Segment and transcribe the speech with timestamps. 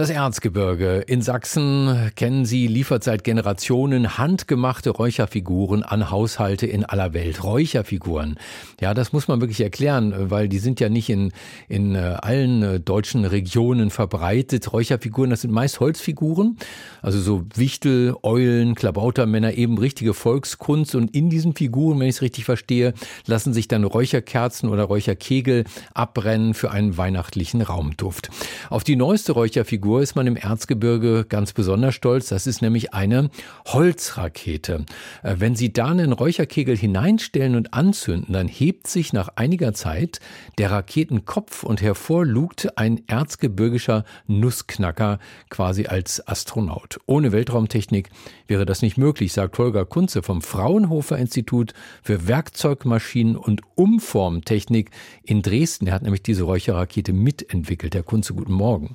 [0.00, 7.12] das Erzgebirge in Sachsen kennen Sie, liefert seit Generationen handgemachte Räucherfiguren an Haushalte in aller
[7.12, 7.44] Welt.
[7.44, 8.36] Räucherfiguren.
[8.80, 11.32] Ja, das muss man wirklich erklären, weil die sind ja nicht in,
[11.68, 14.72] in äh, allen äh, deutschen Regionen verbreitet.
[14.72, 16.56] Räucherfiguren, das sind meist Holzfiguren,
[17.02, 20.94] also so Wichtel, Eulen, Klabautermänner, eben richtige Volkskunst.
[20.94, 22.94] Und in diesen Figuren, wenn ich es richtig verstehe,
[23.26, 28.30] lassen sich dann Räucherkerzen oder Räucherkegel abbrennen für einen weihnachtlichen Raumduft.
[28.70, 32.28] Auf die neueste Räucherfigur Figur ist man im Erzgebirge ganz besonders stolz.
[32.28, 33.28] Das ist nämlich eine
[33.66, 34.84] Holzrakete.
[35.24, 40.20] Äh, wenn Sie da einen Räucherkegel hineinstellen und anzünden, dann hebt sich nach einiger Zeit
[40.58, 45.18] der Raketenkopf und hervor lugt ein erzgebirgischer Nussknacker
[45.48, 47.00] quasi als Astronaut.
[47.06, 48.10] Ohne Weltraumtechnik
[48.46, 54.92] wäre das nicht möglich, sagt Holger Kunze vom Fraunhofer Institut für Werkzeugmaschinen und Umformtechnik
[55.24, 55.88] in Dresden.
[55.88, 57.96] Er hat nämlich diese Räucherrakete mitentwickelt.
[57.96, 58.94] Herr Kunze, guten Morgen.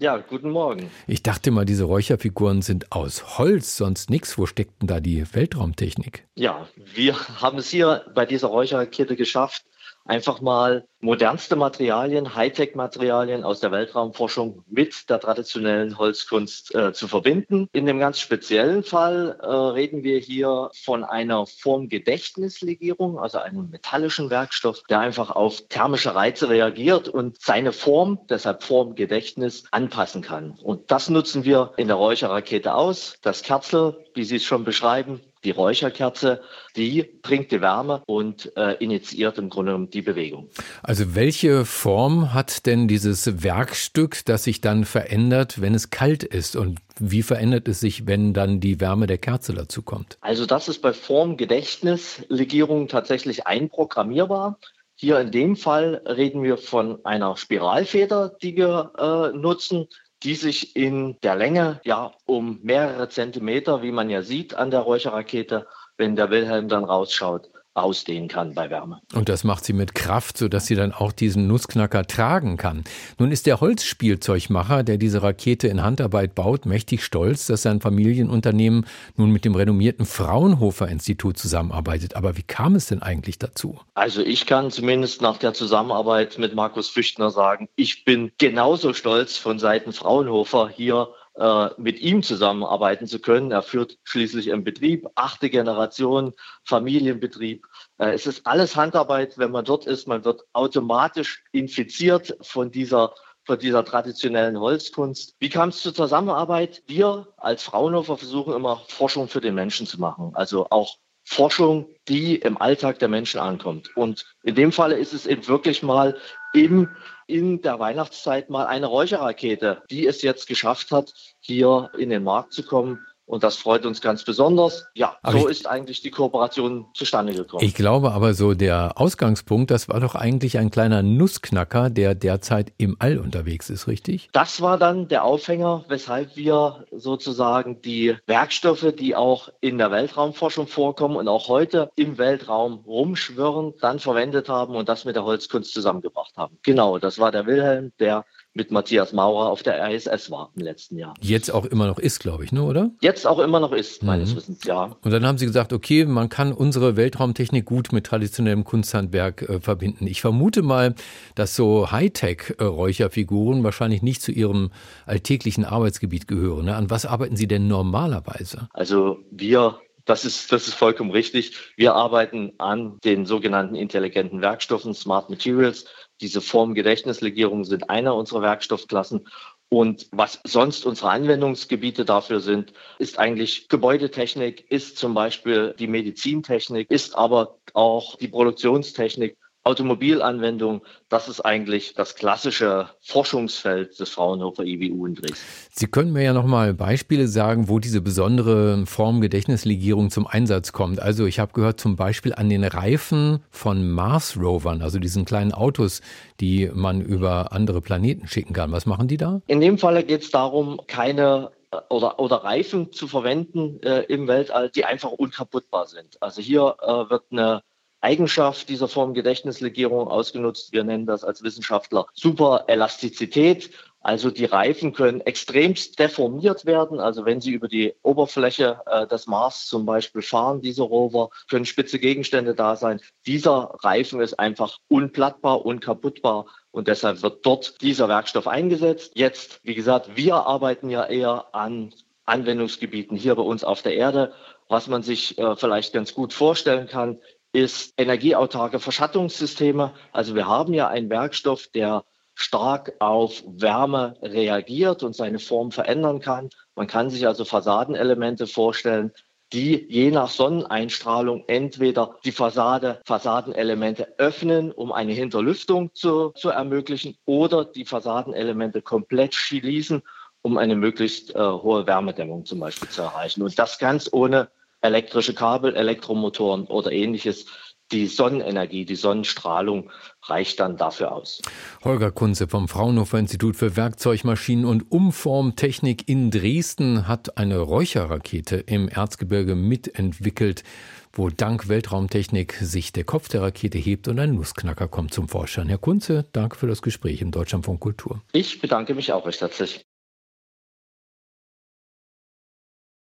[0.00, 0.92] Ja, guten Morgen.
[1.08, 4.38] Ich dachte mal, diese Räucherfiguren sind aus Holz, sonst nichts.
[4.38, 6.24] Wo steckt denn da die Weltraumtechnik?
[6.36, 9.64] Ja, wir haben es hier bei dieser Räucherrakete geschafft,
[10.08, 17.68] einfach mal modernste Materialien, Hightech-Materialien aus der Weltraumforschung mit der traditionellen Holzkunst äh, zu verbinden.
[17.72, 24.30] In dem ganz speziellen Fall äh, reden wir hier von einer Formgedächtnislegierung, also einem metallischen
[24.30, 30.58] Werkstoff, der einfach auf thermische Reize reagiert und seine Form, deshalb Formgedächtnis, anpassen kann.
[30.62, 33.18] Und das nutzen wir in der Räucherrakete aus.
[33.22, 36.40] Das Kerzel, wie Sie es schon beschreiben, die Räucherkerze,
[36.76, 40.48] die bringt die Wärme und äh, initiiert im Grunde die Bewegung.
[40.82, 46.56] Also welche Form hat denn dieses Werkstück, das sich dann verändert, wenn es kalt ist?
[46.56, 50.18] Und wie verändert es sich, wenn dann die Wärme der Kerze dazu kommt?
[50.20, 54.58] Also das ist bei Formgedächtnislegierungen tatsächlich einprogrammierbar.
[54.94, 59.86] Hier in dem Fall reden wir von einer Spiralfeder, die wir äh, nutzen
[60.22, 64.80] die sich in der Länge ja um mehrere Zentimeter, wie man ja sieht an der
[64.80, 65.66] Räucherrakete,
[65.96, 67.50] wenn der Wilhelm dann rausschaut,
[67.82, 69.00] ausdehnen kann bei Wärme.
[69.14, 72.84] Und das macht sie mit Kraft, sodass sie dann auch diesen Nussknacker tragen kann.
[73.18, 78.86] Nun ist der Holzspielzeugmacher, der diese Rakete in Handarbeit baut, mächtig stolz, dass sein Familienunternehmen
[79.16, 82.16] nun mit dem renommierten Fraunhofer Institut zusammenarbeitet.
[82.16, 83.78] Aber wie kam es denn eigentlich dazu?
[83.94, 89.36] Also ich kann zumindest nach der Zusammenarbeit mit Markus Füchtner sagen, ich bin genauso stolz
[89.36, 93.52] von Seiten Fraunhofer hier äh, mit ihm zusammenarbeiten zu können.
[93.52, 96.32] Er führt schließlich einen Betrieb, achte Generation,
[96.64, 97.64] Familienbetrieb.
[97.98, 100.08] Äh, es ist alles Handarbeit, wenn man dort ist.
[100.08, 105.34] Man wird automatisch infiziert von dieser von dieser traditionellen Holzkunst.
[105.38, 106.82] Wie kam es zur Zusammenarbeit?
[106.86, 110.32] Wir als Fraunhofer versuchen immer Forschung für den Menschen zu machen.
[110.34, 113.94] Also auch Forschung, die im Alltag der Menschen ankommt.
[113.96, 116.16] Und in dem Falle ist es eben wirklich mal
[116.52, 116.88] im,
[117.26, 122.52] in der Weihnachtszeit mal eine Räucherrakete, die es jetzt geschafft hat, hier in den Markt
[122.52, 124.86] zu kommen und das freut uns ganz besonders.
[124.94, 127.62] Ja, aber so ich, ist eigentlich die Kooperation zustande gekommen.
[127.62, 132.72] Ich glaube aber so, der Ausgangspunkt, das war doch eigentlich ein kleiner Nussknacker, der derzeit
[132.78, 134.30] im All unterwegs ist, richtig?
[134.32, 140.66] Das war dann der Aufhänger, weshalb wir sozusagen die Werkstoffe, die auch in der Weltraumforschung
[140.66, 145.74] vorkommen und auch heute im Weltraum rumschwirren, dann verwendet haben und das mit der Holzkunst
[145.74, 146.58] zusammengebracht haben.
[146.62, 150.98] Genau, das war der Wilhelm, der mit Matthias Maurer auf der ISS war im letzten
[150.98, 151.14] Jahr.
[151.20, 152.90] Jetzt auch immer noch ist, glaube ich, ne, oder?
[153.00, 154.36] Jetzt auch immer noch ist, meines mhm.
[154.36, 154.96] Wissens, ja.
[155.02, 159.60] Und dann haben Sie gesagt, okay, man kann unsere Weltraumtechnik gut mit traditionellem Kunsthandwerk äh,
[159.60, 160.06] verbinden.
[160.06, 160.94] Ich vermute mal,
[161.34, 164.70] dass so Hightech-Räucherfiguren wahrscheinlich nicht zu Ihrem
[165.06, 166.66] alltäglichen Arbeitsgebiet gehören.
[166.66, 166.74] Ne?
[166.74, 168.68] An was arbeiten Sie denn normalerweise?
[168.72, 171.52] Also wir das ist, das ist vollkommen richtig.
[171.76, 175.84] Wir arbeiten an den sogenannten intelligenten Werkstoffen, Smart Materials.
[176.20, 179.28] Diese Formgedächtnislegierungen sind einer unserer Werkstoffklassen.
[179.68, 186.90] Und was sonst unsere Anwendungsgebiete dafür sind, ist eigentlich Gebäudetechnik, ist zum Beispiel die Medizintechnik,
[186.90, 189.36] ist aber auch die Produktionstechnik
[189.68, 190.80] Automobilanwendung,
[191.10, 195.36] das ist eigentlich das klassische Forschungsfeld des Fraunhofer IWU in Dresden.
[195.70, 201.00] Sie können mir ja noch mal Beispiele sagen, wo diese besondere Formgedächtnislegierung zum Einsatz kommt.
[201.00, 206.00] Also ich habe gehört zum Beispiel an den Reifen von Mars-Rovern, also diesen kleinen Autos,
[206.40, 208.72] die man über andere Planeten schicken kann.
[208.72, 209.42] Was machen die da?
[209.48, 214.28] In dem Falle geht es darum, keine äh, oder, oder Reifen zu verwenden äh, im
[214.28, 216.16] Weltall, die einfach unkaputtbar sind.
[216.22, 217.62] Also hier äh, wird eine
[218.00, 220.72] Eigenschaft dieser Form Gedächtnislegierung ausgenutzt.
[220.72, 223.70] Wir nennen das als Wissenschaftler Superelastizität.
[224.00, 227.00] Also die Reifen können extremst deformiert werden.
[227.00, 231.64] Also wenn sie über die Oberfläche äh, des Mars zum Beispiel fahren, diese Rover, können
[231.64, 233.00] spitze Gegenstände da sein.
[233.26, 239.12] Dieser Reifen ist einfach unplattbar, unkaputtbar und deshalb wird dort dieser Werkstoff eingesetzt.
[239.14, 241.92] Jetzt, wie gesagt, wir arbeiten ja eher an
[242.24, 244.32] Anwendungsgebieten hier bei uns auf der Erde.
[244.68, 247.20] Was man sich äh, vielleicht ganz gut vorstellen kann,
[247.58, 249.92] ist energieautarke Verschattungssysteme.
[250.12, 256.20] Also wir haben ja einen Werkstoff, der stark auf Wärme reagiert und seine Form verändern
[256.20, 256.50] kann.
[256.76, 259.12] Man kann sich also Fassadenelemente vorstellen,
[259.52, 267.16] die je nach Sonneneinstrahlung entweder die Fassade, Fassadenelemente öffnen, um eine Hinterlüftung zu, zu ermöglichen,
[267.24, 270.02] oder die Fassadenelemente komplett schließen,
[270.42, 273.42] um eine möglichst äh, hohe Wärmedämmung zum Beispiel zu erreichen.
[273.42, 274.48] Und das ganz ohne
[274.80, 277.46] elektrische Kabel, Elektromotoren oder ähnliches
[277.92, 279.90] die Sonnenenergie, die Sonnenstrahlung
[280.26, 281.40] reicht dann dafür aus.
[281.82, 288.88] Holger Kunze vom Fraunhofer Institut für Werkzeugmaschinen und Umformtechnik in Dresden hat eine Räucherrakete im
[288.88, 290.64] Erzgebirge mitentwickelt,
[291.12, 295.68] wo dank Weltraumtechnik sich der Kopf der Rakete hebt und ein Nussknacker kommt zum Vorschein.
[295.68, 298.22] Herr Kunze, danke für das Gespräch im Deutschlandfunk Kultur.
[298.32, 299.82] Ich bedanke mich auch recht herzlich.